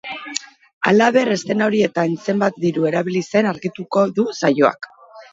[0.91, 4.89] Halaber, eszena horietan zenbat diru erabili zen argituko du saioak.